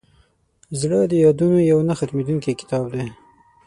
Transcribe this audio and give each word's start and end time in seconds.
زړه 0.79 0.99
د 1.11 1.13
یادونو 1.25 1.59
یو 1.71 1.79
نه 1.87 1.93
ختمېدونکی 1.99 2.59
کتاب 2.61 2.83
دی. 2.93 3.05